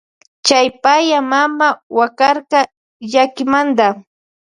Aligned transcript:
Chay 0.45 0.67
paya 0.83 1.19
mama 1.31 1.67
wakarka 1.97 2.59
llakimanta. 3.11 3.87